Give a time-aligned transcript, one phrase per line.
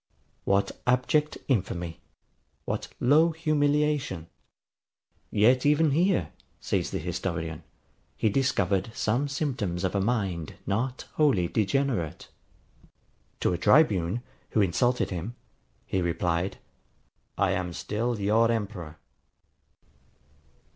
[0.45, 1.99] What abject infamy!
[2.65, 4.25] What low humiliation!
[5.29, 7.61] Yet even here, says the historian,
[8.17, 12.29] he discovered some symptoms of a mind not wholly degenerate.
[13.41, 15.35] To a tribune, who insulted him,
[15.85, 16.57] he replied,
[17.37, 18.97] I AM STILL YOUR EMPEROR.